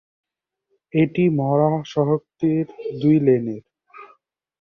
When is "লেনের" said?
3.25-3.63